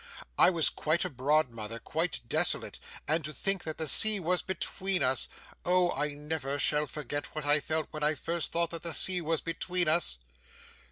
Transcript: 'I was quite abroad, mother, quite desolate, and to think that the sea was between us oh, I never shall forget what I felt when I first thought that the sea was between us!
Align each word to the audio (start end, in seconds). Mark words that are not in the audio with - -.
'I 0.39 0.49
was 0.49 0.69
quite 0.71 1.05
abroad, 1.05 1.51
mother, 1.51 1.77
quite 1.77 2.21
desolate, 2.27 2.79
and 3.07 3.23
to 3.23 3.31
think 3.31 3.63
that 3.65 3.77
the 3.77 3.87
sea 3.87 4.19
was 4.19 4.41
between 4.41 5.03
us 5.03 5.27
oh, 5.63 5.91
I 5.91 6.13
never 6.15 6.57
shall 6.57 6.87
forget 6.87 7.27
what 7.35 7.45
I 7.45 7.59
felt 7.59 7.85
when 7.91 8.01
I 8.01 8.15
first 8.15 8.51
thought 8.51 8.71
that 8.71 8.81
the 8.81 8.95
sea 8.95 9.21
was 9.21 9.41
between 9.41 9.87
us! 9.87 10.17